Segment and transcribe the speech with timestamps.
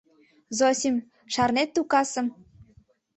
[0.57, 0.95] —Зосим,
[1.33, 2.27] шарнет ту касым?